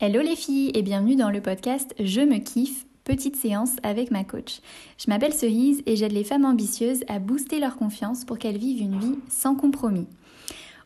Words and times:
Hello 0.00 0.20
les 0.22 0.36
filles 0.36 0.70
et 0.74 0.82
bienvenue 0.82 1.16
dans 1.16 1.28
le 1.28 1.40
podcast 1.40 1.92
Je 1.98 2.20
me 2.20 2.38
kiffe, 2.38 2.86
petite 3.02 3.34
séance 3.34 3.72
avec 3.82 4.12
ma 4.12 4.22
coach. 4.22 4.60
Je 4.96 5.10
m'appelle 5.10 5.34
Cerise 5.34 5.82
et 5.86 5.96
j'aide 5.96 6.12
les 6.12 6.22
femmes 6.22 6.44
ambitieuses 6.44 7.02
à 7.08 7.18
booster 7.18 7.58
leur 7.58 7.76
confiance 7.76 8.24
pour 8.24 8.38
qu'elles 8.38 8.58
vivent 8.58 8.80
une 8.80 8.96
vie 8.96 9.18
sans 9.28 9.56
compromis. 9.56 10.06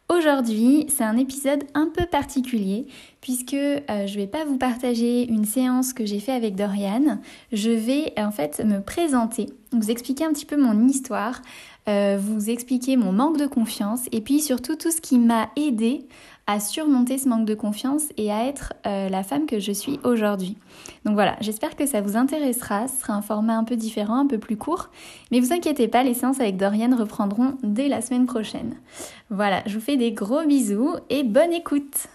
Aujourd'hui, 0.08 0.86
c'est 0.88 1.04
un 1.04 1.18
épisode 1.18 1.64
un 1.74 1.90
peu 1.94 2.06
particulier 2.06 2.86
puisque 3.20 3.52
euh, 3.52 3.80
je 3.88 4.14
ne 4.14 4.20
vais 4.22 4.26
pas 4.26 4.46
vous 4.46 4.56
partager 4.56 5.28
une 5.28 5.44
séance 5.44 5.92
que 5.92 6.06
j'ai 6.06 6.18
fait 6.18 6.32
avec 6.32 6.54
Dorian. 6.54 7.18
Je 7.52 7.70
vais 7.70 8.14
en 8.16 8.30
fait 8.30 8.64
me 8.64 8.80
présenter, 8.80 9.46
vous 9.72 9.90
expliquer 9.90 10.24
un 10.24 10.32
petit 10.32 10.46
peu 10.46 10.56
mon 10.56 10.88
histoire, 10.88 11.42
euh, 11.86 12.18
vous 12.18 12.48
expliquer 12.48 12.96
mon 12.96 13.12
manque 13.12 13.38
de 13.38 13.46
confiance 13.46 14.06
et 14.10 14.22
puis 14.22 14.40
surtout 14.40 14.76
tout 14.76 14.90
ce 14.90 15.02
qui 15.02 15.18
m'a 15.18 15.50
aidé 15.56 16.06
à 16.46 16.60
surmonter 16.60 17.18
ce 17.18 17.28
manque 17.28 17.46
de 17.46 17.54
confiance 17.54 18.04
et 18.16 18.32
à 18.32 18.46
être 18.46 18.72
euh, 18.86 19.08
la 19.08 19.22
femme 19.22 19.46
que 19.46 19.58
je 19.60 19.72
suis 19.72 20.00
aujourd'hui. 20.04 20.56
Donc 21.04 21.14
voilà, 21.14 21.36
j'espère 21.40 21.76
que 21.76 21.86
ça 21.86 22.00
vous 22.00 22.16
intéressera. 22.16 22.88
Ce 22.88 23.00
sera 23.00 23.14
un 23.14 23.22
format 23.22 23.56
un 23.56 23.64
peu 23.64 23.76
différent, 23.76 24.18
un 24.18 24.26
peu 24.26 24.38
plus 24.38 24.56
court. 24.56 24.90
Mais 25.30 25.40
vous 25.40 25.52
inquiétez 25.52 25.88
pas, 25.88 26.02
les 26.02 26.14
séances 26.14 26.40
avec 26.40 26.56
Dorian 26.56 26.96
reprendront 26.96 27.56
dès 27.62 27.88
la 27.88 28.00
semaine 28.00 28.26
prochaine. 28.26 28.76
Voilà, 29.30 29.62
je 29.66 29.74
vous 29.74 29.84
fais 29.84 29.96
des 29.96 30.12
gros 30.12 30.44
bisous 30.44 30.96
et 31.10 31.22
bonne 31.22 31.52
écoute. 31.52 32.08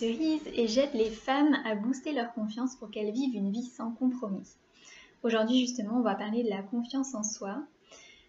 Et 0.00 0.68
j'aide 0.68 0.94
les 0.94 1.10
femmes 1.10 1.56
à 1.64 1.74
booster 1.74 2.12
leur 2.12 2.32
confiance 2.32 2.76
pour 2.76 2.90
qu'elles 2.90 3.12
vivent 3.12 3.34
une 3.34 3.50
vie 3.50 3.66
sans 3.66 3.90
compromis. 3.92 4.48
Aujourd'hui 5.22 5.60
justement, 5.60 5.98
on 5.98 6.02
va 6.02 6.14
parler 6.14 6.42
de 6.42 6.48
la 6.48 6.62
confiance 6.62 7.14
en 7.14 7.22
soi. 7.22 7.62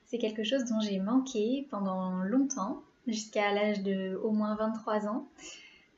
C'est 0.05 0.17
quelque 0.17 0.43
chose 0.43 0.65
dont 0.65 0.81
j'ai 0.81 0.99
manqué 0.99 1.67
pendant 1.71 2.23
longtemps, 2.23 2.83
jusqu'à 3.07 3.53
l'âge 3.53 3.81
de 3.81 4.19
au 4.23 4.31
moins 4.31 4.55
23 4.55 5.07
ans, 5.07 5.27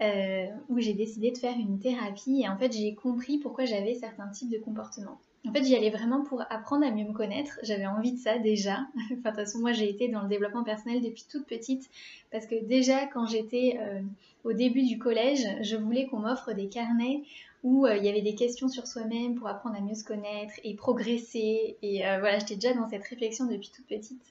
euh, 0.02 0.45
où 0.70 0.80
j'ai 0.80 0.94
décidé 0.94 1.31
de 1.31 1.38
faire 1.38 1.58
une 1.58 1.80
thérapie 1.80 2.42
et 2.42 2.50
en 2.50 2.58
fait 2.58 2.72
j'ai 2.72 2.94
compris 2.94 3.40
pourquoi 3.40 3.66
j'avais 3.66 3.95
certains 3.95 4.28
types 4.28 4.52
de 4.52 4.59
comportements. 4.59 5.20
En 5.48 5.54
fait, 5.54 5.64
j'y 5.64 5.76
allais 5.76 5.92
vraiment 5.92 6.24
pour 6.24 6.42
apprendre 6.50 6.86
à 6.86 6.92
mieux 6.92 7.06
me 7.06 7.14
connaître. 7.14 7.60
J'avais 7.62 7.86
envie 7.86 8.14
de 8.14 8.18
ça 8.18 8.40
déjà. 8.40 8.88
enfin, 8.96 9.12
de 9.12 9.26
toute 9.26 9.36
façon, 9.36 9.60
moi, 9.60 9.74
j'ai 9.74 9.90
été 9.90 10.08
dans 10.08 10.22
le 10.22 10.28
développement 10.28 10.64
personnel 10.64 11.02
depuis 11.02 11.26
toute 11.30 11.46
petite. 11.46 11.90
Parce 12.32 12.48
que 12.48 12.64
déjà, 12.64 13.06
quand 13.06 13.28
j'étais 13.28 13.78
euh, 13.80 14.02
au 14.44 14.54
début 14.54 14.84
du 14.84 14.98
collège, 14.98 15.46
je 15.62 15.76
voulais 15.76 16.08
qu'on 16.08 16.20
m'offre 16.20 16.54
des 16.54 16.68
carnets 16.68 17.22
où 17.64 17.86
euh, 17.86 17.96
il 17.96 18.06
y 18.06 18.10
avait 18.10 18.22
des 18.22 18.36
questions 18.36 18.68
sur 18.70 18.88
soi-même 18.88 19.36
pour 19.36 19.48
apprendre 19.48 19.76
à 19.76 19.82
mieux 19.82 19.94
se 19.94 20.04
connaître 20.04 20.54
et 20.64 20.74
progresser. 20.74 21.78
Et 21.82 22.08
euh, 22.08 22.20
voilà, 22.20 22.40
j'étais 22.40 22.56
déjà 22.56 22.74
dans 22.74 22.90
cette 22.90 23.04
réflexion 23.04 23.46
depuis 23.46 23.70
toute 23.76 23.86
petite. 23.86 24.22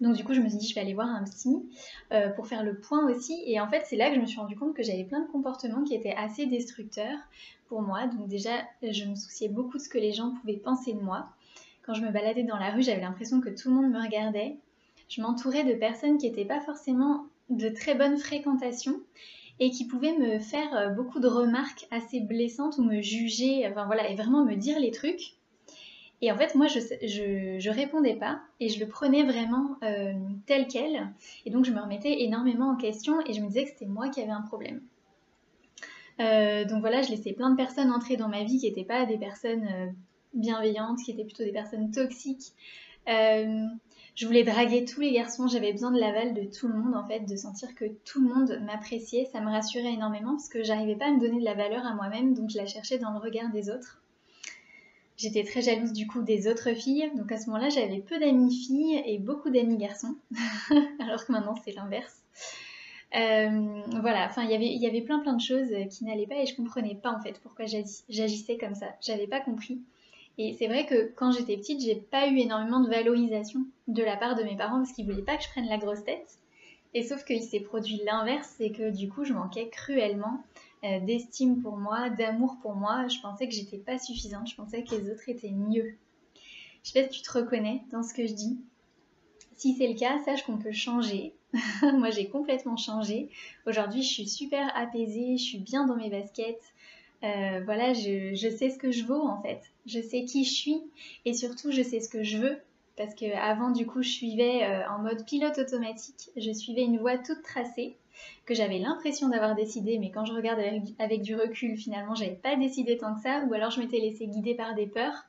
Donc 0.00 0.16
du 0.16 0.24
coup, 0.24 0.34
je 0.34 0.40
me 0.40 0.48
suis 0.48 0.58
dit, 0.58 0.66
je 0.66 0.74
vais 0.74 0.80
aller 0.80 0.94
voir 0.94 1.06
un 1.06 1.22
psy 1.22 1.62
pour 2.34 2.48
faire 2.48 2.64
le 2.64 2.74
point 2.74 3.08
aussi. 3.08 3.40
Et 3.46 3.60
en 3.60 3.68
fait, 3.68 3.84
c'est 3.86 3.94
là 3.94 4.08
que 4.08 4.16
je 4.16 4.20
me 4.20 4.26
suis 4.26 4.40
rendu 4.40 4.56
compte 4.56 4.74
que 4.74 4.82
j'avais 4.82 5.04
plein 5.04 5.20
de 5.20 5.30
comportements 5.30 5.84
qui 5.84 5.94
étaient 5.94 6.14
assez 6.16 6.46
destructeurs 6.46 7.18
moi. 7.80 8.06
Donc 8.06 8.28
déjà, 8.28 8.50
je 8.82 9.04
me 9.06 9.14
souciais 9.14 9.48
beaucoup 9.48 9.78
de 9.78 9.82
ce 9.82 9.88
que 9.88 9.98
les 9.98 10.12
gens 10.12 10.34
pouvaient 10.40 10.58
penser 10.58 10.92
de 10.92 11.00
moi. 11.00 11.28
Quand 11.82 11.94
je 11.94 12.02
me 12.02 12.10
baladais 12.10 12.42
dans 12.42 12.58
la 12.58 12.70
rue, 12.70 12.82
j'avais 12.82 13.00
l'impression 13.00 13.40
que 13.40 13.48
tout 13.48 13.70
le 13.70 13.76
monde 13.76 13.90
me 13.90 14.00
regardait. 14.00 14.56
Je 15.08 15.22
m'entourais 15.22 15.64
de 15.64 15.74
personnes 15.74 16.18
qui 16.18 16.28
n'étaient 16.28 16.44
pas 16.44 16.60
forcément 16.60 17.26
de 17.50 17.68
très 17.68 17.94
bonne 17.94 18.18
fréquentation 18.18 19.00
et 19.60 19.70
qui 19.70 19.86
pouvaient 19.86 20.16
me 20.16 20.38
faire 20.38 20.74
euh, 20.76 20.88
beaucoup 20.88 21.20
de 21.20 21.28
remarques 21.28 21.86
assez 21.90 22.20
blessantes 22.20 22.78
ou 22.78 22.82
me 22.82 23.00
juger, 23.00 23.68
enfin 23.68 23.86
voilà, 23.86 24.08
et 24.08 24.14
vraiment 24.14 24.44
me 24.44 24.54
dire 24.54 24.78
les 24.78 24.90
trucs. 24.90 25.34
Et 26.22 26.30
en 26.30 26.36
fait, 26.38 26.54
moi, 26.54 26.68
je, 26.68 27.68
répondais 27.70 28.14
pas 28.14 28.40
et 28.60 28.68
je 28.68 28.78
le 28.78 28.86
prenais 28.86 29.24
vraiment 29.24 29.76
euh, 29.82 30.12
tel 30.46 30.68
quel. 30.68 31.08
Et 31.44 31.50
donc, 31.50 31.64
je 31.64 31.72
me 31.72 31.80
remettais 31.80 32.22
énormément 32.22 32.70
en 32.70 32.76
question 32.76 33.20
et 33.26 33.32
je 33.32 33.40
me 33.40 33.48
disais 33.48 33.64
que 33.64 33.70
c'était 33.70 33.86
moi 33.86 34.08
qui 34.08 34.20
avais 34.20 34.30
un 34.30 34.42
problème. 34.42 34.80
Euh, 36.22 36.64
donc 36.64 36.80
voilà, 36.80 37.02
je 37.02 37.10
laissais 37.10 37.32
plein 37.32 37.50
de 37.50 37.56
personnes 37.56 37.90
entrer 37.90 38.16
dans 38.16 38.28
ma 38.28 38.44
vie 38.44 38.58
qui 38.58 38.68
n'étaient 38.68 38.84
pas 38.84 39.06
des 39.06 39.18
personnes 39.18 39.66
euh, 39.66 39.86
bienveillantes, 40.34 40.98
qui 41.04 41.10
étaient 41.10 41.24
plutôt 41.24 41.42
des 41.42 41.52
personnes 41.52 41.90
toxiques. 41.90 42.52
Euh, 43.08 43.66
je 44.14 44.26
voulais 44.26 44.44
draguer 44.44 44.84
tous 44.84 45.00
les 45.00 45.12
garçons, 45.12 45.48
j'avais 45.48 45.72
besoin 45.72 45.90
de 45.90 45.98
l'aval 45.98 46.34
de 46.34 46.44
tout 46.44 46.68
le 46.68 46.74
monde 46.74 46.94
en 46.94 47.04
fait, 47.06 47.20
de 47.20 47.34
sentir 47.34 47.74
que 47.74 47.86
tout 48.04 48.22
le 48.22 48.32
monde 48.32 48.60
m'appréciait, 48.64 49.24
ça 49.32 49.40
me 49.40 49.50
rassurait 49.50 49.94
énormément 49.94 50.32
parce 50.32 50.48
que 50.48 50.62
j'arrivais 50.62 50.96
pas 50.96 51.06
à 51.06 51.10
me 51.10 51.18
donner 51.18 51.40
de 51.40 51.44
la 51.44 51.54
valeur 51.54 51.84
à 51.84 51.94
moi-même, 51.94 52.34
donc 52.34 52.50
je 52.50 52.58
la 52.58 52.66
cherchais 52.66 52.98
dans 52.98 53.10
le 53.10 53.18
regard 53.18 53.50
des 53.50 53.70
autres. 53.70 54.02
J'étais 55.16 55.44
très 55.44 55.62
jalouse 55.62 55.92
du 55.92 56.06
coup 56.06 56.22
des 56.22 56.46
autres 56.46 56.74
filles, 56.74 57.10
donc 57.16 57.32
à 57.32 57.38
ce 57.38 57.46
moment-là 57.46 57.70
j'avais 57.70 58.00
peu 58.00 58.18
d'amis 58.20 58.54
filles 58.54 59.02
et 59.06 59.18
beaucoup 59.18 59.50
d'amis 59.50 59.78
garçons, 59.78 60.16
alors 61.00 61.24
que 61.24 61.32
maintenant 61.32 61.54
c'est 61.64 61.72
l'inverse. 61.72 62.22
Euh, 63.14 63.82
voilà, 64.00 64.26
enfin, 64.26 64.44
il 64.44 64.50
y 64.50 64.86
avait 64.86 65.02
plein 65.02 65.18
plein 65.18 65.34
de 65.34 65.40
choses 65.40 65.68
qui 65.90 66.04
n'allaient 66.04 66.26
pas 66.26 66.36
et 66.36 66.46
je 66.46 66.56
comprenais 66.56 66.94
pas 66.94 67.12
en 67.12 67.20
fait 67.20 67.38
pourquoi 67.42 67.66
j'agissais 67.66 68.56
comme 68.56 68.74
ça. 68.74 68.86
J'avais 69.00 69.26
pas 69.26 69.40
compris. 69.40 69.80
Et 70.38 70.54
c'est 70.54 70.66
vrai 70.66 70.86
que 70.86 71.12
quand 71.14 71.30
j'étais 71.30 71.56
petite, 71.56 71.82
j'ai 71.82 71.96
pas 71.96 72.26
eu 72.28 72.38
énormément 72.38 72.80
de 72.80 72.88
valorisation 72.88 73.60
de 73.88 74.02
la 74.02 74.16
part 74.16 74.34
de 74.34 74.42
mes 74.42 74.56
parents 74.56 74.78
parce 74.78 74.92
qu'ils 74.92 75.04
voulaient 75.04 75.22
pas 75.22 75.36
que 75.36 75.44
je 75.44 75.48
prenne 75.50 75.68
la 75.68 75.76
grosse 75.76 76.04
tête. 76.04 76.38
Et 76.94 77.02
sauf 77.02 77.24
qu'il 77.24 77.42
s'est 77.42 77.60
produit 77.60 78.00
l'inverse, 78.04 78.54
c'est 78.58 78.70
que 78.70 78.90
du 78.90 79.08
coup, 79.08 79.24
je 79.24 79.32
manquais 79.32 79.68
cruellement 79.68 80.42
euh, 80.84 81.00
d'estime 81.00 81.62
pour 81.62 81.76
moi, 81.76 82.10
d'amour 82.10 82.56
pour 82.62 82.74
moi. 82.74 83.08
Je 83.08 83.20
pensais 83.20 83.46
que 83.46 83.54
j'étais 83.54 83.78
pas 83.78 83.98
suffisante, 83.98 84.48
je 84.48 84.56
pensais 84.56 84.84
que 84.84 84.94
les 84.94 85.10
autres 85.10 85.28
étaient 85.28 85.50
mieux. 85.50 85.96
Je 86.82 86.90
sais 86.90 87.02
pas 87.02 87.08
si 87.08 87.20
tu 87.20 87.22
te 87.22 87.32
reconnais 87.32 87.82
dans 87.92 88.02
ce 88.02 88.12
que 88.14 88.26
je 88.26 88.32
dis. 88.32 88.58
Si 89.62 89.74
c'est 89.74 89.86
le 89.86 89.94
cas, 89.94 90.18
sache 90.24 90.42
qu'on 90.42 90.56
peut 90.56 90.72
changer. 90.72 91.34
Moi, 91.82 92.10
j'ai 92.10 92.26
complètement 92.26 92.76
changé. 92.76 93.28
Aujourd'hui, 93.64 94.02
je 94.02 94.12
suis 94.12 94.26
super 94.26 94.76
apaisée, 94.76 95.36
je 95.36 95.42
suis 95.44 95.58
bien 95.58 95.86
dans 95.86 95.94
mes 95.94 96.10
baskets. 96.10 96.72
Euh, 97.22 97.60
voilà, 97.64 97.92
je, 97.92 98.34
sais 98.34 98.70
ce 98.70 98.76
que 98.76 98.90
je 98.90 99.04
vaux 99.04 99.22
en 99.22 99.40
fait. 99.40 99.60
Je 99.86 100.00
sais 100.00 100.24
qui 100.24 100.44
je 100.44 100.52
suis 100.52 100.80
et 101.24 101.32
surtout, 101.32 101.70
je 101.70 101.80
sais 101.80 102.00
ce 102.00 102.08
que 102.08 102.24
je 102.24 102.38
veux. 102.38 102.58
Parce 102.96 103.14
que 103.14 103.32
avant, 103.36 103.70
du 103.70 103.86
coup, 103.86 104.02
je 104.02 104.08
suivais 104.08 104.64
euh, 104.64 104.82
en 104.90 104.98
mode 104.98 105.24
pilote 105.24 105.58
automatique. 105.58 106.30
Je 106.36 106.50
suivais 106.50 106.82
une 106.82 106.98
voie 106.98 107.18
toute 107.18 107.42
tracée 107.42 107.94
que 108.46 108.54
j'avais 108.54 108.80
l'impression 108.80 109.28
d'avoir 109.28 109.54
décidé, 109.54 110.00
mais 110.00 110.10
quand 110.10 110.24
je 110.24 110.32
regarde 110.32 110.58
avec, 110.58 110.82
avec 110.98 111.22
du 111.22 111.36
recul, 111.36 111.76
finalement, 111.76 112.16
j'avais 112.16 112.32
pas 112.32 112.56
décidé 112.56 112.96
tant 112.96 113.14
que 113.14 113.20
ça, 113.20 113.44
ou 113.48 113.54
alors 113.54 113.70
je 113.70 113.78
m'étais 113.78 114.00
laissée 114.00 114.26
guider 114.26 114.56
par 114.56 114.74
des 114.74 114.88
peurs. 114.88 115.22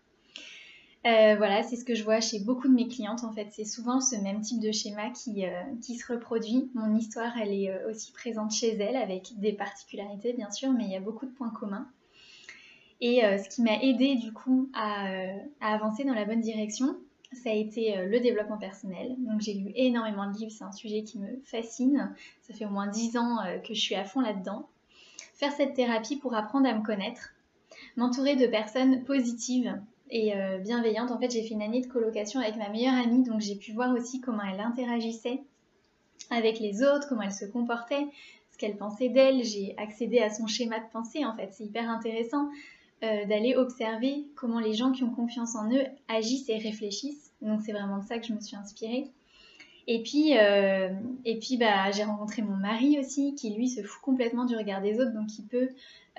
Euh, 1.05 1.35
voilà, 1.35 1.63
c'est 1.63 1.75
ce 1.75 1.83
que 1.83 1.95
je 1.95 2.03
vois 2.03 2.21
chez 2.21 2.39
beaucoup 2.39 2.69
de 2.69 2.73
mes 2.73 2.87
clientes 2.87 3.25
en 3.25 3.33
fait. 3.33 3.49
C'est 3.51 3.65
souvent 3.65 3.99
ce 3.99 4.15
même 4.15 4.39
type 4.39 4.61
de 4.61 4.71
schéma 4.71 5.09
qui, 5.09 5.45
euh, 5.45 5.61
se 5.81 6.13
reproduit. 6.13 6.71
Mon 6.73 6.95
histoire, 6.95 7.37
elle 7.37 7.51
est 7.51 7.69
euh, 7.69 7.89
aussi 7.89 8.13
présente 8.13 8.53
chez 8.53 8.69
elle 8.77 8.95
avec 8.95 9.37
des 9.37 9.51
particularités 9.51 10.31
bien 10.31 10.49
sûr, 10.49 10.71
mais 10.71 10.85
il 10.85 10.91
y 10.91 10.95
a 10.95 11.01
beaucoup 11.01 11.25
de 11.25 11.31
points 11.31 11.49
communs. 11.49 11.87
Et 13.01 13.19
ce 13.21 13.49
qui 13.49 13.61
m'a 13.63 13.81
aidé 13.81 14.15
du 14.15 14.31
coup 14.31 14.69
à, 14.73 15.09
avancer 15.59 16.05
dans 16.05 16.13
la 16.13 16.23
bonne 16.23 16.39
direction, 16.39 16.95
ça 17.33 17.49
a 17.49 17.53
été 17.53 17.97
le 17.97 18.21
développement 18.21 18.57
personnel. 18.57 19.17
Donc 19.17 19.41
j'ai 19.41 19.55
lu 19.55 19.73
énormément 19.75 20.31
de 20.31 20.37
livres, 20.37 20.53
c'est 20.57 20.63
un 20.63 20.71
sujet 20.71 21.03
qui 21.03 21.19
me 21.19 21.27
fascine. 21.43 22.15
Ça 22.43 22.53
fait 22.53 22.63
au 22.63 22.69
moins 22.69 22.87
10 22.87 23.17
ans 23.17 23.39
que 23.67 23.73
je 23.73 23.81
suis 23.81 23.95
à 23.95 24.05
fond 24.05 24.21
là-dedans. 24.21 24.69
Faire 25.33 25.51
cette 25.51 25.73
thérapie 25.73 26.15
pour 26.15 26.33
apprendre 26.33 26.65
à 26.65 26.73
me 26.73 26.81
connaître, 26.81 27.33
m'entourer 27.97 28.37
de 28.37 28.47
personnes 28.47 29.03
positives 29.03 29.77
et 30.13 30.35
euh, 30.35 30.59
bienveillante. 30.59 31.11
En 31.11 31.19
fait, 31.19 31.31
j'ai 31.31 31.41
fait 31.41 31.55
une 31.55 31.63
année 31.63 31.81
de 31.81 31.87
colocation 31.87 32.39
avec 32.39 32.55
ma 32.55 32.69
meilleure 32.69 32.93
amie, 32.93 33.23
donc 33.23 33.41
j'ai 33.41 33.55
pu 33.55 33.73
voir 33.73 33.93
aussi 33.93 34.21
comment 34.21 34.43
elle 34.43 34.59
interagissait 34.59 35.41
avec 36.29 36.59
les 36.59 36.83
autres, 36.83 37.09
comment 37.09 37.23
elle 37.23 37.33
se 37.33 37.45
comportait, 37.45 38.05
ce 38.51 38.57
qu'elle 38.59 38.77
pensait 38.77 39.09
d'elle. 39.09 39.43
J'ai 39.43 39.73
accédé 39.77 40.19
à 40.19 40.29
son 40.29 40.45
schéma 40.45 40.77
de 40.77 40.85
pensée, 40.93 41.25
en 41.25 41.35
fait. 41.35 41.49
C'est 41.51 41.63
hyper 41.63 41.89
intéressant 41.89 42.47
euh, 43.03 43.25
d'aller 43.25 43.55
observer 43.55 44.23
comment 44.35 44.59
les 44.59 44.75
gens 44.75 44.91
qui 44.91 45.03
ont 45.03 45.09
confiance 45.09 45.55
en 45.55 45.69
eux 45.71 45.83
agissent 46.07 46.47
et 46.47 46.59
réfléchissent. 46.59 47.31
Donc 47.41 47.61
c'est 47.65 47.73
vraiment 47.73 47.97
de 47.97 48.05
ça 48.05 48.19
que 48.19 48.27
je 48.27 48.33
me 48.33 48.39
suis 48.39 48.55
inspirée. 48.55 49.07
Et 49.87 50.03
puis, 50.03 50.37
euh, 50.37 50.89
et 51.25 51.39
puis 51.39 51.57
bah, 51.57 51.91
j'ai 51.91 52.03
rencontré 52.03 52.43
mon 52.43 52.55
mari 52.55 52.99
aussi, 52.99 53.33
qui 53.33 53.49
lui 53.49 53.67
se 53.67 53.81
fout 53.81 54.01
complètement 54.01 54.45
du 54.45 54.55
regard 54.55 54.81
des 54.81 54.99
autres, 54.99 55.11
donc 55.11 55.37
il 55.39 55.45
peut 55.45 55.69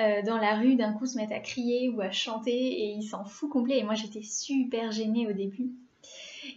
euh, 0.00 0.22
dans 0.22 0.38
la 0.38 0.56
rue 0.56 0.74
d'un 0.76 0.92
coup 0.92 1.06
se 1.06 1.16
mettre 1.16 1.32
à 1.32 1.40
crier 1.40 1.88
ou 1.88 2.00
à 2.00 2.10
chanter 2.10 2.52
et 2.52 2.90
il 2.92 3.02
s'en 3.02 3.24
fout 3.24 3.50
complet. 3.50 3.78
Et 3.78 3.84
moi 3.84 3.94
j'étais 3.94 4.22
super 4.22 4.92
gênée 4.92 5.26
au 5.26 5.32
début. 5.32 5.70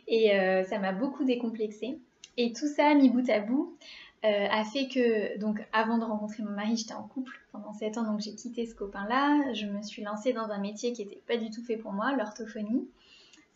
Et 0.08 0.34
euh, 0.34 0.64
ça 0.64 0.80
m'a 0.80 0.92
beaucoup 0.92 1.24
décomplexée. 1.24 2.00
Et 2.38 2.54
tout 2.54 2.68
ça, 2.68 2.94
mis 2.94 3.10
bout 3.10 3.30
à 3.30 3.40
bout, 3.40 3.76
a 4.24 4.64
fait 4.66 4.90
que, 4.90 5.40
donc 5.40 5.66
avant 5.72 5.98
de 5.98 6.04
rencontrer 6.04 6.44
mon 6.44 6.52
mari, 6.52 6.76
j'étais 6.76 6.94
en 6.94 7.04
couple 7.04 7.40
pendant 7.54 7.72
7 7.72 7.98
ans, 7.98 8.04
donc 8.04 8.20
j'ai 8.20 8.36
quitté 8.36 8.66
ce 8.66 8.76
copain-là. 8.76 9.54
Je 9.54 9.66
me 9.66 9.82
suis 9.82 10.04
lancée 10.04 10.34
dans 10.34 10.50
un 10.50 10.60
métier 10.60 10.92
qui 10.92 11.04
n'était 11.04 11.22
pas 11.28 11.38
du 11.38 11.50
tout 11.50 11.64
fait 11.64 11.78
pour 11.78 11.94
moi, 11.94 12.14
l'orthophonie 12.14 12.88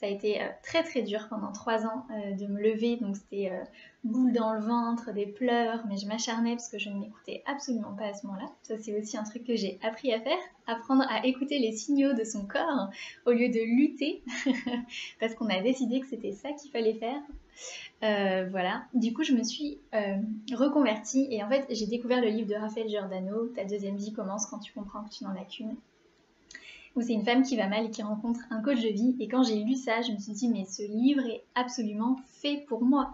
Ça 0.01 0.07
a 0.07 0.09
été 0.09 0.42
euh, 0.42 0.48
très 0.63 0.81
très 0.81 1.03
dur 1.03 1.27
pendant 1.30 1.51
trois 1.51 1.86
ans 1.86 2.07
euh, 2.09 2.31
de 2.31 2.48
me 2.48 2.59
lever, 2.59 2.98
donc 2.98 3.15
c'était 3.15 3.51
euh, 3.51 3.63
boule 4.03 4.33
dans 4.33 4.51
le 4.51 4.59
ventre, 4.59 5.13
des 5.13 5.27
pleurs, 5.27 5.86
mais 5.88 5.95
je 5.98 6.07
m'acharnais 6.07 6.56
parce 6.56 6.69
que 6.69 6.80
je 6.80 6.89
ne 6.89 7.00
m'écoutais 7.00 7.44
absolument 7.45 7.94
pas 7.94 8.06
à 8.06 8.13
ce 8.15 8.25
moment-là. 8.25 8.48
Ça 8.63 8.80
c'est 8.80 9.00
aussi 9.00 9.15
un 9.15 9.24
truc 9.24 9.44
que 9.44 9.56
j'ai 9.56 9.77
appris 9.83 10.12
à 10.12 10.19
faire, 10.19 10.39
apprendre 10.65 11.06
à 11.07 11.24
écouter 11.27 11.59
les 11.59 11.71
signaux 11.74 12.13
de 12.13 12.24
son 12.24 12.48
corps 12.48 12.89
au 13.27 13.31
lieu 13.31 13.50
de 13.50 13.59
lutter, 13.59 14.24
parce 15.19 15.36
qu'on 15.36 15.50
a 15.50 15.62
décidé 15.62 16.00
que 16.00 16.07
c'était 16.07 16.31
ça 16.31 16.50
qu'il 16.54 16.71
fallait 16.71 16.95
faire. 16.95 17.21
voilà, 18.50 18.86
du 18.95 19.13
coup 19.13 19.21
je 19.21 19.33
me 19.33 19.44
suis 19.44 19.77
reconvertie 20.51 21.27
et 21.30 21.44
en 21.44 21.47
fait 21.47 21.68
j'ai 21.69 21.86
découvert 21.86 22.21
le 22.21 22.30
livre 22.30 22.50
de 22.50 22.56
Raphaël 22.56 22.89
Giordano, 22.89 23.50
Ta 23.50 23.65
deuxième 23.65 23.97
vie 23.97 24.13
commence 24.13 24.47
quand 24.47 24.57
tu 24.57 24.74
comprends 24.74 25.04
que 25.04 25.12
tu 25.12 25.25
n'en 25.25 25.36
as 25.39 25.45
qu'une 25.45 25.75
où 26.95 27.01
c'est 27.01 27.13
une 27.13 27.23
femme 27.23 27.43
qui 27.43 27.55
va 27.55 27.67
mal 27.67 27.85
et 27.85 27.89
qui 27.89 28.01
rencontre 28.01 28.41
un 28.49 28.61
coach 28.61 28.81
de 28.81 28.89
vie. 28.89 29.15
Et 29.19 29.27
quand 29.27 29.43
j'ai 29.43 29.55
lu 29.63 29.75
ça, 29.75 30.01
je 30.01 30.11
me 30.11 30.17
suis 30.17 30.33
dit, 30.33 30.49
mais 30.49 30.65
ce 30.65 30.83
livre 30.83 31.25
est 31.25 31.43
absolument 31.55 32.17
fait 32.41 32.65
pour 32.67 32.83
moi. 32.83 33.11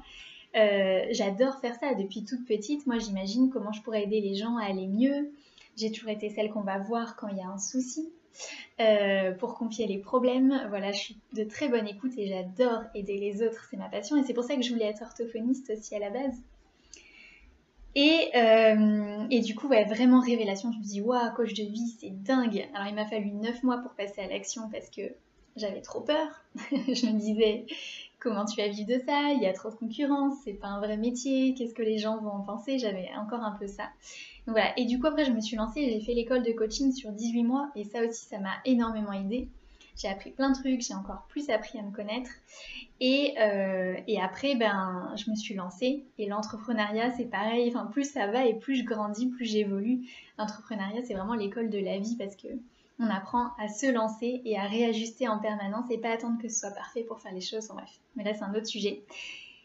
Euh, 0.55 1.05
j'adore 1.11 1.59
faire 1.59 1.75
ça 1.75 1.93
depuis 1.93 2.23
toute 2.23 2.45
petite. 2.45 2.87
Moi, 2.87 2.97
j'imagine 2.97 3.49
comment 3.49 3.71
je 3.71 3.81
pourrais 3.81 4.03
aider 4.03 4.21
les 4.21 4.35
gens 4.35 4.57
à 4.57 4.65
aller 4.65 4.87
mieux. 4.87 5.31
J'ai 5.75 5.91
toujours 5.91 6.09
été 6.09 6.29
celle 6.29 6.49
qu'on 6.49 6.61
va 6.61 6.79
voir 6.79 7.15
quand 7.15 7.27
il 7.27 7.37
y 7.37 7.41
a 7.41 7.47
un 7.47 7.59
souci. 7.59 8.09
Euh, 8.79 9.31
pour 9.31 9.55
confier 9.55 9.87
les 9.87 9.97
problèmes. 9.97 10.67
Voilà, 10.69 10.91
je 10.91 10.99
suis 10.99 11.17
de 11.33 11.43
très 11.43 11.69
bonne 11.69 11.87
écoute 11.87 12.11
et 12.17 12.27
j'adore 12.27 12.83
aider 12.93 13.17
les 13.17 13.41
autres, 13.41 13.67
c'est 13.71 13.77
ma 13.77 13.89
passion. 13.89 14.15
Et 14.15 14.23
c'est 14.23 14.35
pour 14.35 14.43
ça 14.43 14.55
que 14.55 14.61
je 14.61 14.71
voulais 14.71 14.85
être 14.85 15.01
orthophoniste 15.01 15.71
aussi 15.71 15.95
à 15.95 15.99
la 15.99 16.11
base. 16.11 16.35
Euh, 17.97 19.16
et, 19.29 19.41
du 19.41 19.55
coup, 19.55 19.67
ouais, 19.67 19.85
vraiment 19.85 20.19
révélation. 20.19 20.71
Je 20.71 20.77
me 20.77 20.83
dis, 20.83 21.01
waouh, 21.01 21.33
coach 21.35 21.53
de 21.53 21.63
vie, 21.63 21.95
c'est 21.99 22.11
dingue. 22.11 22.67
Alors, 22.73 22.87
il 22.87 22.95
m'a 22.95 23.05
fallu 23.05 23.31
9 23.31 23.63
mois 23.63 23.77
pour 23.77 23.91
passer 23.91 24.21
à 24.21 24.27
l'action 24.27 24.69
parce 24.71 24.89
que 24.89 25.01
j'avais 25.55 25.81
trop 25.81 26.01
peur. 26.01 26.27
je 26.71 27.07
me 27.07 27.19
disais, 27.19 27.65
comment 28.19 28.45
tu 28.45 28.59
vas 28.61 28.67
vivre 28.67 28.87
de 28.87 28.99
ça? 29.05 29.31
Il 29.33 29.41
y 29.41 29.47
a 29.47 29.53
trop 29.53 29.69
de 29.69 29.75
concurrence, 29.75 30.35
c'est 30.43 30.53
pas 30.53 30.67
un 30.67 30.79
vrai 30.79 30.97
métier, 30.97 31.53
qu'est-ce 31.55 31.73
que 31.73 31.83
les 31.83 31.97
gens 31.97 32.17
vont 32.17 32.31
en 32.31 32.41
penser? 32.41 32.79
J'avais 32.79 33.09
encore 33.17 33.41
un 33.41 33.51
peu 33.51 33.67
ça. 33.67 33.83
Donc 34.45 34.55
voilà. 34.55 34.77
Et 34.77 34.85
du 34.85 34.99
coup, 34.99 35.07
après, 35.07 35.25
je 35.25 35.31
me 35.31 35.41
suis 35.41 35.57
lancée, 35.57 35.89
j'ai 35.89 36.01
fait 36.01 36.13
l'école 36.13 36.43
de 36.43 36.51
coaching 36.51 36.91
sur 36.91 37.11
18 37.11 37.43
mois 37.43 37.69
et 37.75 37.83
ça 37.83 38.01
aussi, 38.03 38.25
ça 38.25 38.39
m'a 38.39 38.55
énormément 38.65 39.13
aidé. 39.13 39.49
J'ai 39.97 40.07
appris 40.07 40.31
plein 40.31 40.51
de 40.51 40.55
trucs, 40.55 40.81
j'ai 40.81 40.93
encore 40.93 41.25
plus 41.27 41.49
appris 41.49 41.79
à 41.79 41.81
me 41.81 41.91
connaître. 41.91 42.29
Euh, 43.01 43.95
et, 44.07 44.21
après, 44.21 44.55
ben, 44.55 45.13
je 45.15 45.29
me 45.29 45.35
suis 45.35 45.55
lancée. 45.55 46.05
Et 46.17 46.27
l'entrepreneuriat, 46.27 47.11
c'est 47.17 47.25
pareil. 47.25 47.69
Enfin, 47.69 47.87
plus 47.87 48.09
ça 48.09 48.27
va 48.27 48.45
et 48.45 48.53
plus 48.53 48.77
je 48.77 48.85
grandis, 48.85 49.27
plus 49.27 49.45
j'évolue. 49.45 50.01
L'entrepreneuriat, 50.37 51.01
c'est 51.03 51.13
vraiment 51.13 51.33
l'école 51.33 51.69
de 51.69 51.79
la 51.79 51.97
vie 51.97 52.15
parce 52.15 52.35
que 52.35 52.47
on 52.99 53.09
apprend 53.09 53.51
à 53.59 53.67
se 53.67 53.91
lancer 53.91 54.41
et 54.43 54.57
à 54.57 54.63
réajuster 54.63 55.27
en 55.27 55.37
permanence 55.37 55.85
et 55.91 55.99
pas 55.99 56.09
attendre 56.09 56.41
que 56.41 56.47
ce 56.47 56.61
soit 56.61 56.71
parfait 56.71 57.03
pour 57.03 57.19
faire 57.19 57.33
les 57.33 57.41
choses. 57.41 57.67
Bref, 57.67 57.99
mais 58.15 58.23
là, 58.23 58.33
c'est 58.33 58.43
un 58.43 58.53
autre 58.55 58.65
sujet. 58.65 59.03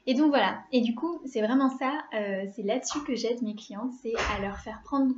Et 0.07 0.15
donc 0.15 0.29
voilà. 0.29 0.63
Et 0.73 0.81
du 0.81 0.95
coup, 0.95 1.21
c'est 1.27 1.41
vraiment 1.41 1.71
ça. 1.71 2.05
Euh, 2.15 2.47
c'est 2.55 2.63
là-dessus 2.63 3.03
que 3.05 3.15
j'aide 3.15 3.43
mes 3.43 3.55
clientes, 3.55 3.93
c'est 4.03 4.15
à 4.35 4.41
leur 4.41 4.59
faire 4.59 4.83
prendre 4.83 5.15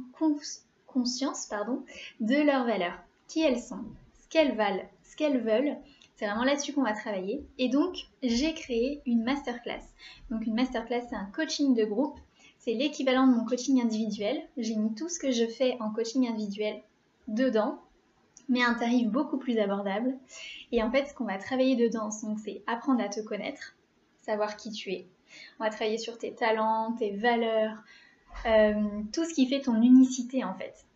conscience, 0.86 1.46
pardon, 1.46 1.84
de 2.20 2.36
leurs 2.36 2.66
valeurs, 2.66 2.98
qui 3.26 3.40
elles 3.40 3.60
sont, 3.60 3.80
ce 4.20 4.28
qu'elles 4.28 4.54
valent, 4.54 4.84
qu'elles 5.14 5.40
veulent 5.40 5.76
c'est 6.16 6.26
vraiment 6.26 6.44
là-dessus 6.44 6.72
qu'on 6.72 6.82
va 6.82 6.92
travailler. 6.92 7.44
Et 7.58 7.68
donc, 7.68 7.96
j'ai 8.22 8.54
créé 8.54 9.02
une 9.04 9.24
masterclass. 9.24 9.82
Donc, 10.30 10.46
une 10.46 10.54
masterclass, 10.54 11.02
c'est 11.08 11.16
un 11.16 11.26
coaching 11.26 11.74
de 11.74 11.84
groupe. 11.84 12.18
C'est 12.58 12.74
l'équivalent 12.74 13.26
de 13.26 13.34
mon 13.34 13.44
coaching 13.44 13.82
individuel. 13.82 14.40
J'ai 14.56 14.76
mis 14.76 14.94
tout 14.94 15.08
ce 15.08 15.18
que 15.18 15.32
je 15.32 15.46
fais 15.46 15.76
en 15.80 15.90
coaching 15.90 16.28
individuel 16.28 16.82
dedans, 17.26 17.80
mais 18.48 18.62
à 18.62 18.68
un 18.68 18.74
tarif 18.74 19.08
beaucoup 19.08 19.38
plus 19.38 19.58
abordable. 19.58 20.16
Et 20.72 20.82
en 20.82 20.90
fait, 20.90 21.06
ce 21.06 21.14
qu'on 21.14 21.24
va 21.24 21.38
travailler 21.38 21.76
dedans, 21.76 22.10
c'est 22.10 22.62
apprendre 22.66 23.02
à 23.02 23.08
te 23.08 23.20
connaître, 23.20 23.74
savoir 24.22 24.56
qui 24.56 24.70
tu 24.70 24.92
es. 24.92 25.06
On 25.58 25.64
va 25.64 25.70
travailler 25.70 25.98
sur 25.98 26.16
tes 26.16 26.32
talents, 26.32 26.92
tes 26.92 27.10
valeurs, 27.10 27.82
euh, 28.46 28.72
tout 29.12 29.24
ce 29.24 29.34
qui 29.34 29.46
fait 29.46 29.60
ton 29.60 29.82
unicité 29.82 30.44
en 30.44 30.54
fait. 30.54 30.86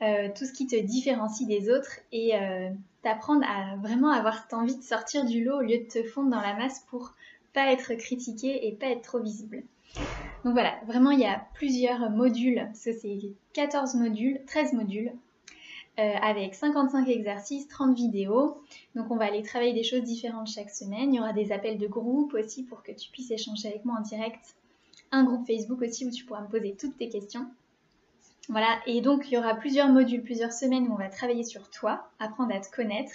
Euh, 0.00 0.28
tout 0.36 0.44
ce 0.44 0.52
qui 0.52 0.68
te 0.68 0.76
différencie 0.76 1.48
des 1.48 1.70
autres 1.70 1.98
et 2.12 2.36
euh, 2.36 2.70
t'apprendre 3.02 3.44
à 3.48 3.74
vraiment 3.76 4.10
avoir 4.10 4.40
cette 4.40 4.54
envie 4.54 4.76
de 4.76 4.82
sortir 4.82 5.24
du 5.24 5.42
lot 5.42 5.56
au 5.56 5.60
lieu 5.60 5.78
de 5.78 5.88
te 5.88 6.04
fondre 6.04 6.30
dans 6.30 6.40
la 6.40 6.54
masse 6.54 6.84
pour 6.88 7.14
pas 7.52 7.72
être 7.72 7.94
critiqué 7.94 8.68
et 8.68 8.72
pas 8.72 8.86
être 8.86 9.02
trop 9.02 9.18
visible. 9.18 9.64
Donc 10.44 10.52
voilà, 10.52 10.78
vraiment 10.86 11.10
il 11.10 11.18
y 11.18 11.24
a 11.24 11.44
plusieurs 11.54 12.10
modules, 12.10 12.68
ce 12.74 12.92
c'est 12.92 13.18
14 13.54 13.94
modules, 13.94 14.40
13 14.46 14.74
modules, 14.74 15.10
euh, 15.98 16.14
avec 16.22 16.54
55 16.54 17.08
exercices, 17.08 17.66
30 17.66 17.96
vidéos. 17.96 18.62
Donc 18.94 19.10
on 19.10 19.16
va 19.16 19.24
aller 19.24 19.42
travailler 19.42 19.72
des 19.72 19.82
choses 19.82 20.04
différentes 20.04 20.46
chaque 20.46 20.70
semaine. 20.70 21.12
Il 21.12 21.16
y 21.16 21.20
aura 21.20 21.32
des 21.32 21.50
appels 21.50 21.76
de 21.76 21.88
groupe 21.88 22.34
aussi 22.34 22.62
pour 22.62 22.84
que 22.84 22.92
tu 22.92 23.10
puisses 23.10 23.32
échanger 23.32 23.66
avec 23.66 23.84
moi 23.84 23.96
en 23.98 24.02
direct. 24.02 24.54
Un 25.10 25.24
groupe 25.24 25.44
Facebook 25.44 25.82
aussi 25.82 26.06
où 26.06 26.10
tu 26.10 26.24
pourras 26.24 26.42
me 26.42 26.48
poser 26.48 26.76
toutes 26.78 26.96
tes 26.98 27.08
questions. 27.08 27.46
Voilà, 28.48 28.78
et 28.86 29.00
donc 29.02 29.28
il 29.30 29.34
y 29.34 29.38
aura 29.38 29.54
plusieurs 29.54 29.88
modules, 29.88 30.22
plusieurs 30.22 30.52
semaines 30.52 30.88
où 30.88 30.92
on 30.92 30.96
va 30.96 31.08
travailler 31.08 31.44
sur 31.44 31.68
toi, 31.70 32.08
apprendre 32.18 32.54
à 32.54 32.60
te 32.60 32.74
connaître, 32.74 33.12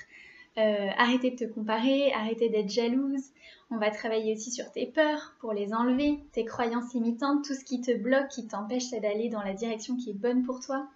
euh, 0.60 0.90
arrêter 0.98 1.32
de 1.32 1.36
te 1.36 1.52
comparer, 1.52 2.14
arrêter 2.14 2.50
d'être 2.50 2.70
jalouse. 2.70 3.32
On 3.72 3.78
va 3.78 3.90
travailler 3.90 4.36
aussi 4.36 4.52
sur 4.52 4.72
tes 4.72 4.86
peurs 4.86 5.34
pour 5.40 5.54
les 5.54 5.74
enlever, 5.74 6.20
tes 6.34 6.46
croyances 6.46 6.94
limitantes, 6.94 7.44
tout 7.44 7.56
ce 7.56 7.66
qui 7.66 7.82
te 7.82 7.92
bloque, 7.96 8.28
qui 8.28 8.46
t'empêche 8.46 8.92
d'aller 8.92 9.30
dans 9.30 9.42
la 9.42 9.54
direction 9.54 9.96
qui 9.96 10.12
est 10.12 10.20
bonne 10.20 10.44
pour 10.44 10.60
toi. 10.60 10.88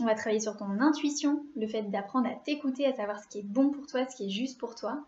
On 0.00 0.04
va 0.04 0.14
travailler 0.14 0.40
sur 0.40 0.56
ton 0.56 0.80
intuition, 0.80 1.44
le 1.56 1.66
fait 1.66 1.82
d'apprendre 1.82 2.28
à 2.28 2.34
t'écouter, 2.34 2.86
à 2.86 2.94
savoir 2.94 3.22
ce 3.22 3.28
qui 3.28 3.40
est 3.40 3.46
bon 3.46 3.68
pour 3.68 3.86
toi, 3.86 4.06
ce 4.08 4.16
qui 4.16 4.26
est 4.26 4.30
juste 4.30 4.58
pour 4.58 4.76
toi. 4.76 5.04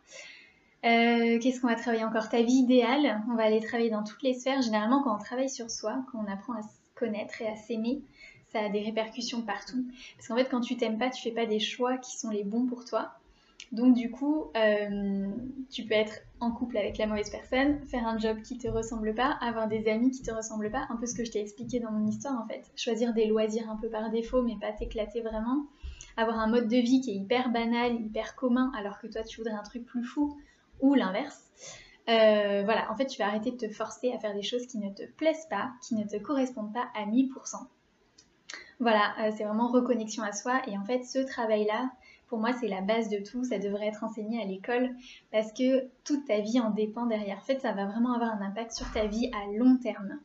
Euh, 0.84 1.38
qu'est-ce 1.38 1.60
qu'on 1.60 1.68
va 1.68 1.76
travailler 1.76 2.04
encore? 2.04 2.28
Ta 2.28 2.42
vie 2.42 2.54
idéale. 2.54 3.22
On 3.30 3.36
va 3.36 3.44
aller 3.44 3.60
travailler 3.60 3.90
dans 3.90 4.02
toutes 4.02 4.22
les 4.22 4.34
sphères. 4.34 4.60
Généralement, 4.60 5.02
quand 5.02 5.14
on 5.14 5.18
travaille 5.18 5.48
sur 5.48 5.70
soi, 5.70 6.04
quand 6.10 6.18
on 6.26 6.30
apprend 6.30 6.54
à 6.54 6.62
se 6.62 6.68
connaître 6.94 7.40
et 7.40 7.48
à 7.48 7.56
s'aimer, 7.56 8.02
ça 8.52 8.60
a 8.60 8.68
des 8.68 8.80
répercussions 8.80 9.42
partout. 9.42 9.84
Parce 10.16 10.28
qu'en 10.28 10.36
fait, 10.36 10.48
quand 10.48 10.60
tu 10.60 10.76
t'aimes 10.76 10.98
pas, 10.98 11.10
tu 11.10 11.22
fais 11.22 11.30
pas 11.30 11.46
des 11.46 11.60
choix 11.60 11.98
qui 11.98 12.16
sont 12.16 12.30
les 12.30 12.44
bons 12.44 12.66
pour 12.66 12.84
toi. 12.84 13.12
Donc 13.72 13.94
du 13.94 14.10
coup, 14.10 14.46
euh, 14.56 15.28
tu 15.70 15.84
peux 15.84 15.94
être 15.94 16.22
en 16.40 16.50
couple 16.50 16.76
avec 16.76 16.98
la 16.98 17.06
mauvaise 17.06 17.30
personne, 17.30 17.80
faire 17.86 18.06
un 18.06 18.18
job 18.18 18.42
qui 18.42 18.58
te 18.58 18.66
ressemble 18.66 19.14
pas, 19.14 19.38
avoir 19.40 19.68
des 19.68 19.88
amis 19.88 20.10
qui 20.10 20.22
te 20.22 20.32
ressemblent 20.32 20.70
pas, 20.70 20.86
un 20.88 20.96
peu 20.96 21.06
ce 21.06 21.14
que 21.14 21.24
je 21.24 21.30
t'ai 21.30 21.40
expliqué 21.40 21.78
dans 21.78 21.92
mon 21.92 22.04
histoire 22.06 22.40
en 22.40 22.46
fait. 22.48 22.68
Choisir 22.74 23.14
des 23.14 23.26
loisirs 23.26 23.70
un 23.70 23.76
peu 23.76 23.88
par 23.88 24.10
défaut, 24.10 24.42
mais 24.42 24.56
pas 24.60 24.72
t'éclater 24.72 25.20
vraiment. 25.20 25.66
Avoir 26.16 26.40
un 26.40 26.48
mode 26.48 26.66
de 26.66 26.78
vie 26.78 27.00
qui 27.00 27.12
est 27.12 27.14
hyper 27.14 27.50
banal, 27.50 27.94
hyper 27.94 28.34
commun, 28.34 28.72
alors 28.76 28.98
que 28.98 29.06
toi 29.06 29.22
tu 29.22 29.36
voudrais 29.40 29.54
un 29.54 29.62
truc 29.62 29.84
plus 29.84 30.02
fou, 30.02 30.36
ou 30.80 30.94
l'inverse. 30.94 31.44
Euh, 32.08 32.62
voilà, 32.64 32.90
en 32.90 32.96
fait, 32.96 33.06
tu 33.06 33.18
vas 33.18 33.28
arrêter 33.28 33.52
de 33.52 33.56
te 33.56 33.68
forcer 33.68 34.12
à 34.12 34.18
faire 34.18 34.34
des 34.34 34.42
choses 34.42 34.66
qui 34.66 34.78
ne 34.78 34.90
te 34.90 35.04
plaisent 35.04 35.46
pas, 35.48 35.70
qui 35.80 35.94
ne 35.94 36.04
te 36.04 36.16
correspondent 36.16 36.72
pas 36.72 36.88
à 36.96 37.06
1000%. 37.06 37.28
Voilà, 38.80 39.14
euh, 39.20 39.30
c'est 39.36 39.44
vraiment 39.44 39.68
reconnexion 39.68 40.22
à 40.22 40.32
soi. 40.32 40.62
Et 40.66 40.76
en 40.76 40.84
fait, 40.84 41.04
ce 41.04 41.18
travail-là, 41.18 41.90
pour 42.28 42.38
moi, 42.38 42.52
c'est 42.54 42.68
la 42.68 42.80
base 42.80 43.10
de 43.10 43.18
tout. 43.18 43.44
Ça 43.44 43.58
devrait 43.58 43.88
être 43.88 44.04
enseigné 44.04 44.42
à 44.42 44.46
l'école 44.46 44.90
parce 45.30 45.52
que 45.52 45.88
toute 46.04 46.26
ta 46.26 46.40
vie 46.40 46.60
en 46.60 46.70
dépend 46.70 47.06
derrière. 47.06 47.38
En 47.38 47.42
fait, 47.42 47.60
ça 47.60 47.72
va 47.72 47.84
vraiment 47.84 48.14
avoir 48.14 48.30
un 48.32 48.40
impact 48.40 48.72
sur 48.72 48.90
ta 48.92 49.06
vie 49.06 49.30
à 49.34 49.52
long 49.58 49.76
terme. 49.76 50.18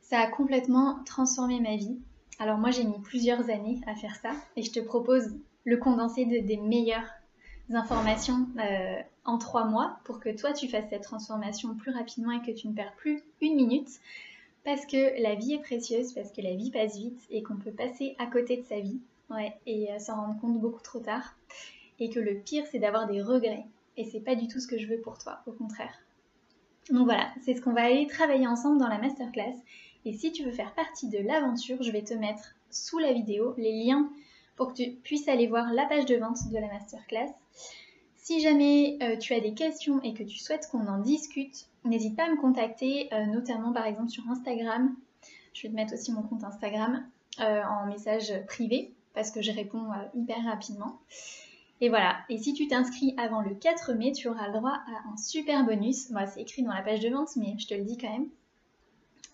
Ça 0.00 0.20
a 0.20 0.26
complètement 0.26 1.00
transformé 1.04 1.60
ma 1.60 1.76
vie. 1.76 1.98
Alors 2.38 2.58
moi, 2.58 2.70
j'ai 2.70 2.84
mis 2.84 2.98
plusieurs 2.98 3.50
années 3.50 3.80
à 3.86 3.94
faire 3.94 4.16
ça 4.16 4.30
et 4.56 4.62
je 4.62 4.72
te 4.72 4.80
propose 4.80 5.36
le 5.64 5.76
condensé 5.76 6.24
de, 6.24 6.46
des 6.46 6.56
meilleures 6.56 7.10
informations 7.70 8.48
euh, 8.58 9.00
en 9.24 9.38
trois 9.38 9.64
mois 9.64 9.98
pour 10.04 10.18
que 10.18 10.34
toi, 10.34 10.52
tu 10.52 10.68
fasses 10.68 10.88
cette 10.90 11.02
transformation 11.02 11.74
plus 11.74 11.92
rapidement 11.92 12.32
et 12.32 12.40
que 12.40 12.56
tu 12.56 12.68
ne 12.68 12.74
perds 12.74 12.94
plus 12.96 13.22
une 13.40 13.54
minute 13.54 13.88
parce 14.64 14.86
que 14.86 15.20
la 15.20 15.34
vie 15.34 15.54
est 15.54 15.62
précieuse, 15.62 16.12
parce 16.12 16.30
que 16.30 16.40
la 16.40 16.54
vie 16.54 16.70
passe 16.70 16.96
vite 16.96 17.20
et 17.30 17.42
qu'on 17.42 17.56
peut 17.56 17.72
passer 17.72 18.14
à 18.18 18.26
côté 18.26 18.56
de 18.56 18.64
sa 18.64 18.78
vie 18.78 19.00
ouais, 19.30 19.52
et 19.66 19.92
euh, 19.92 19.98
s'en 19.98 20.16
rendre 20.16 20.40
compte 20.40 20.60
beaucoup 20.60 20.82
trop 20.82 21.00
tard. 21.00 21.34
Et 21.98 22.10
que 22.10 22.20
le 22.20 22.36
pire, 22.36 22.64
c'est 22.70 22.78
d'avoir 22.78 23.06
des 23.06 23.22
regrets. 23.22 23.64
Et 23.96 24.04
c'est 24.04 24.20
pas 24.20 24.34
du 24.34 24.48
tout 24.48 24.60
ce 24.60 24.66
que 24.66 24.78
je 24.78 24.86
veux 24.86 25.00
pour 25.00 25.18
toi, 25.18 25.40
au 25.46 25.52
contraire. 25.52 25.94
Donc 26.90 27.04
voilà, 27.04 27.30
c'est 27.44 27.54
ce 27.54 27.60
qu'on 27.60 27.72
va 27.72 27.84
aller 27.84 28.06
travailler 28.06 28.46
ensemble 28.46 28.78
dans 28.78 28.88
la 28.88 28.98
masterclass. 28.98 29.54
Et 30.04 30.12
si 30.12 30.32
tu 30.32 30.42
veux 30.42 30.50
faire 30.50 30.74
partie 30.74 31.08
de 31.08 31.18
l'aventure, 31.18 31.82
je 31.82 31.92
vais 31.92 32.02
te 32.02 32.14
mettre 32.14 32.54
sous 32.70 32.98
la 32.98 33.12
vidéo 33.12 33.54
les 33.56 33.72
liens 33.72 34.10
pour 34.56 34.68
que 34.68 34.82
tu 34.82 34.90
puisses 34.90 35.28
aller 35.28 35.46
voir 35.46 35.72
la 35.72 35.86
page 35.86 36.06
de 36.06 36.16
vente 36.16 36.50
de 36.50 36.58
la 36.58 36.68
masterclass. 36.68 37.32
Si 38.16 38.40
jamais 38.40 38.98
euh, 39.02 39.16
tu 39.16 39.34
as 39.34 39.40
des 39.40 39.54
questions 39.54 40.00
et 40.02 40.14
que 40.14 40.22
tu 40.22 40.38
souhaites 40.38 40.68
qu'on 40.70 40.86
en 40.86 40.98
discute, 40.98 41.66
n'hésite 41.84 42.16
pas 42.16 42.24
à 42.24 42.30
me 42.30 42.40
contacter, 42.40 43.08
euh, 43.12 43.26
notamment 43.26 43.72
par 43.72 43.86
exemple 43.86 44.10
sur 44.10 44.28
Instagram. 44.28 44.94
Je 45.54 45.62
vais 45.62 45.68
te 45.68 45.74
mettre 45.74 45.94
aussi 45.94 46.12
mon 46.12 46.22
compte 46.22 46.44
Instagram 46.44 47.04
euh, 47.40 47.62
en 47.62 47.86
message 47.86 48.32
privé 48.46 48.92
parce 49.14 49.30
que 49.30 49.42
je 49.42 49.52
réponds 49.52 49.88
hyper 50.14 50.42
rapidement. 50.44 50.98
Et 51.82 51.88
voilà, 51.88 52.16
et 52.28 52.38
si 52.38 52.54
tu 52.54 52.68
t'inscris 52.68 53.14
avant 53.18 53.40
le 53.42 53.54
4 53.54 53.94
mai, 53.94 54.12
tu 54.12 54.28
auras 54.28 54.46
le 54.46 54.54
droit 54.54 54.70
à 54.70 55.08
un 55.12 55.16
super 55.16 55.66
bonus. 55.66 56.12
c'est 56.32 56.40
écrit 56.40 56.62
dans 56.62 56.72
la 56.72 56.80
page 56.80 57.00
de 57.00 57.08
vente, 57.08 57.34
mais 57.36 57.56
je 57.58 57.66
te 57.66 57.74
le 57.74 57.82
dis 57.82 57.98
quand 57.98 58.10
même. 58.10 58.28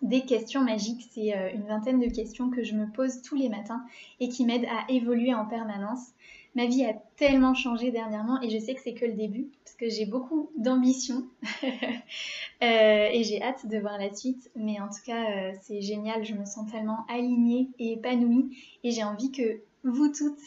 Des 0.02 0.23
questions 0.23 0.62
magiques. 0.62 1.09
C'est 1.11 1.37
euh, 1.37 1.52
une 1.52 1.67
vingtaine 1.67 2.00
de 2.00 2.07
questions 2.07 2.50
que 2.50 2.62
je 2.62 2.75
me 2.75 2.87
pose 2.90 3.23
tous 3.23 3.37
les 3.37 3.49
matins 3.49 3.85
et 4.21 4.28
qui 4.28 4.45
m'aident 4.45 4.67
à 4.67 4.90
évoluer 4.90 5.35
en 5.35 5.47
permanence. 5.47 6.12
Ma 6.55 6.67
vie 6.67 6.85
a 6.85 6.95
tellement 7.17 7.55
changé 7.55 7.90
dernièrement 7.90 8.40
et 8.40 8.50
je 8.50 8.59
sais 8.59 8.75
que 8.75 8.81
c'est 8.81 8.95
que 8.95 9.05
le 9.05 9.12
début 9.12 9.49
parce 9.64 9.76
que 9.76 9.88
j'ai 9.88 10.07
beaucoup 10.07 10.50
d'ambition 10.57 11.25
euh, 11.62 13.09
et 13.12 13.23
j'ai 13.23 13.43
hâte 13.43 13.67
de 13.67 13.78
voir 13.78 13.99
la 13.99 14.14
suite. 14.14 14.50
Mais 14.57 14.81
en 14.81 14.88
tout 14.88 15.02
cas, 15.05 15.31
euh, 15.31 15.52
c'est 15.62 15.81
génial. 15.81 16.25
Je 16.25 16.35
me 16.35 16.45
sens 16.45 16.71
tellement 16.71 17.05
alignée 17.09 17.69
et 17.78 17.93
épanouie 17.93 18.57
et 18.83 18.90
j'ai 18.90 19.05
envie 19.05 19.31
que 19.31 19.61
vous 19.85 20.09
toutes, 20.09 20.43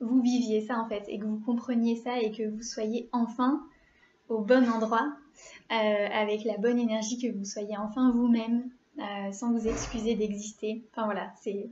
vous 0.00 0.20
viviez 0.20 0.62
ça 0.62 0.78
en 0.78 0.88
fait 0.88 1.04
et 1.08 1.18
que 1.18 1.24
vous 1.24 1.38
compreniez 1.38 1.96
ça 1.96 2.18
et 2.20 2.32
que 2.32 2.48
vous 2.48 2.62
soyez 2.62 3.08
enfin 3.12 3.62
au 4.28 4.38
bon 4.38 4.68
endroit 4.68 5.12
avec 5.70 6.44
la 6.44 6.58
bonne 6.58 6.78
énergie, 6.78 7.18
que 7.18 7.34
vous 7.34 7.44
soyez 7.44 7.76
enfin 7.78 8.10
vous-même, 8.10 8.70
euh, 8.98 9.32
sans 9.32 9.52
vous 9.52 9.66
excuser 9.66 10.14
d'exister. 10.14 10.82
Enfin 10.92 11.04
voilà, 11.04 11.32
c'est, 11.40 11.70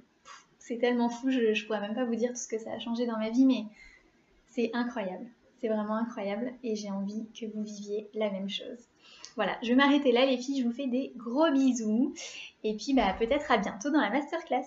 tellement 0.79 1.09
fou, 1.09 1.31
je, 1.31 1.53
je 1.53 1.67
pourrais 1.67 1.81
même 1.81 1.95
pas 1.95 2.05
vous 2.05 2.15
dire 2.15 2.31
tout 2.31 2.37
ce 2.37 2.47
que 2.47 2.59
ça 2.59 2.73
a 2.73 2.79
changé 2.79 3.05
dans 3.05 3.19
ma 3.19 3.31
vie, 3.31 3.45
mais 3.45 3.65
c'est 4.49 4.71
incroyable. 4.73 5.27
C'est 5.61 5.69
vraiment 5.69 5.97
incroyable 5.97 6.53
et 6.63 6.77
j'ai 6.77 6.91
envie 6.91 7.27
que 7.39 7.47
vous 7.47 7.63
viviez 7.63 8.09
la 8.15 8.31
même 8.31 8.49
chose. 8.49 8.79
Voilà, 9.37 9.57
je 9.63 9.69
vais 9.69 9.75
m'arrêter 9.75 10.13
là 10.13 10.25
les 10.27 10.39
filles, 10.39 10.63
je 10.63 10.67
vous 10.67 10.73
fais 10.73 10.87
des 10.87 11.13
gros 11.17 11.51
bisous 11.51 12.15
et 12.65 12.77
puis 12.77 12.95
bah 12.95 13.15
peut-être 13.19 13.51
à 13.51 13.59
bientôt 13.59 13.91
dans 13.91 14.01
la 14.01 14.11
masterclass. 14.11 14.67